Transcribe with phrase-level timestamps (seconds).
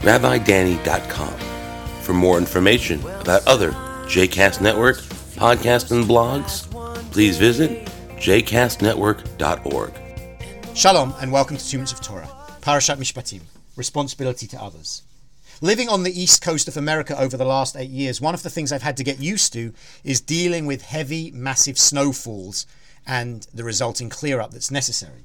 [0.00, 1.34] rabbidanny.com.
[2.02, 3.72] For more information about other
[4.06, 4.98] JCast Network
[5.36, 6.70] podcasts and blogs,
[7.12, 9.92] please visit jcastnetwork.org.
[10.74, 12.28] Shalom and welcome to Minutes of Torah,
[12.60, 13.42] Parashat Mishpatim,
[13.76, 15.02] Responsibility to Others.
[15.62, 18.50] Living on the east coast of America over the last eight years, one of the
[18.50, 19.72] things I've had to get used to
[20.04, 22.66] is dealing with heavy, massive snowfalls
[23.06, 25.24] and the resulting clear up that's necessary.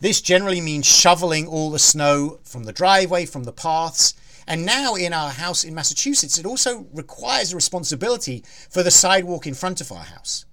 [0.00, 4.14] This generally means shoveling all the snow from the driveway, from the paths,
[4.46, 9.46] and now in our house in Massachusetts, it also requires a responsibility for the sidewalk
[9.46, 10.46] in front of our house.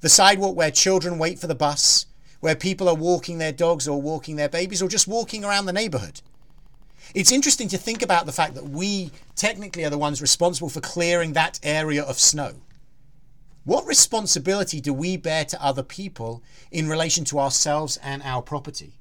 [0.00, 2.06] The sidewalk where children wait for the bus,
[2.40, 5.72] where people are walking their dogs or walking their babies or just walking around the
[5.72, 6.20] neighborhood.
[7.14, 10.80] It's interesting to think about the fact that we technically are the ones responsible for
[10.80, 12.54] clearing that area of snow.
[13.68, 18.94] What responsibility do we bear to other people in relation to ourselves and our property?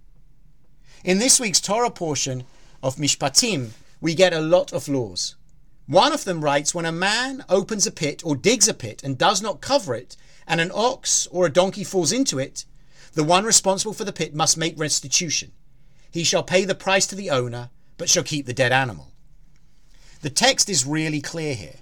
[1.06, 2.44] In this week's Torah portion
[2.84, 3.70] of Mishpatim,
[4.02, 5.36] we get a lot of laws.
[5.86, 9.18] One of them writes when a man opens a pit or digs a pit and
[9.18, 12.66] does not cover it, and an ox or a donkey falls into it,
[13.14, 15.54] the one responsible for the pit must make restitution.
[16.12, 19.14] He shall pay the price to the owner but shall keep the dead animal.
[20.24, 21.78] The text is really clear here.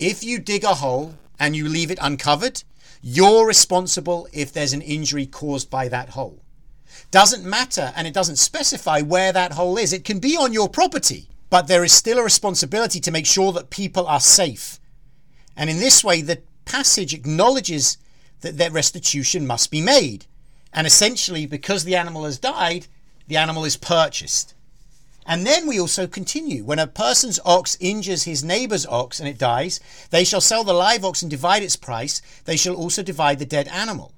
[0.00, 2.62] If you dig a hole and you leave it uncovered,
[3.00, 6.42] you're responsible if there's an injury caused by that hole.
[7.10, 9.92] Doesn't matter, and it doesn't specify where that hole is.
[9.92, 13.52] It can be on your property, but there is still a responsibility to make sure
[13.52, 14.78] that people are safe.
[15.56, 17.98] And in this way, the passage acknowledges
[18.40, 20.26] that their restitution must be made.
[20.72, 22.86] And essentially, because the animal has died,
[23.26, 24.54] the animal is purchased.
[25.28, 26.64] And then we also continue.
[26.64, 29.78] When a person's ox injures his neighbor's ox and it dies,
[30.08, 32.22] they shall sell the live ox and divide its price.
[32.46, 34.12] They shall also divide the dead animal.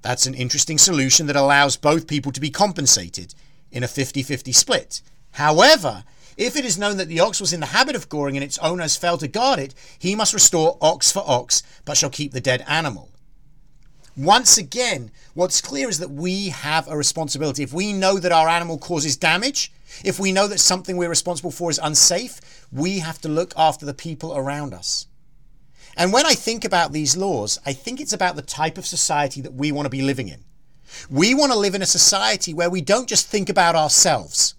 [0.00, 3.34] That's an interesting solution that allows both people to be compensated
[3.70, 5.02] in a 50 50 split.
[5.32, 6.04] However,
[6.38, 8.58] if it is known that the ox was in the habit of goring and its
[8.58, 12.32] owner has failed to guard it, he must restore ox for ox, but shall keep
[12.32, 13.10] the dead animal.
[14.16, 17.62] Once again, what's clear is that we have a responsibility.
[17.62, 19.72] If we know that our animal causes damage,
[20.04, 23.86] if we know that something we're responsible for is unsafe, we have to look after
[23.86, 25.06] the people around us.
[25.96, 29.40] And when I think about these laws, I think it's about the type of society
[29.42, 30.44] that we want to be living in.
[31.10, 34.54] We want to live in a society where we don't just think about ourselves.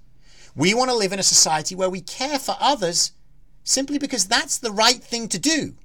[0.56, 3.12] We want to live in a society where we care for others
[3.64, 5.76] simply because that's the right thing to do.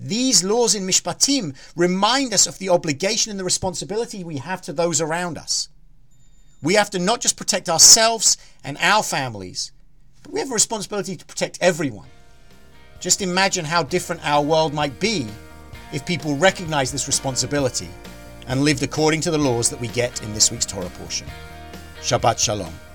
[0.00, 4.72] These laws in Mishpatim remind us of the obligation and the responsibility we have to
[4.72, 5.68] those around us.
[6.62, 9.72] We have to not just protect ourselves and our families,
[10.22, 12.08] but we have a responsibility to protect everyone.
[13.00, 15.26] Just imagine how different our world might be
[15.92, 17.88] if people recognize this responsibility
[18.46, 21.26] and lived according to the laws that we get in this week's Torah portion.
[22.00, 22.87] Shabbat Shalom.